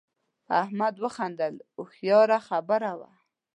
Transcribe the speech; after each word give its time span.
احمد 0.61 0.95
وخندل 1.03 1.55
هوښیاره 1.75 2.39
خبره 2.47 2.91
وه. 2.99 3.09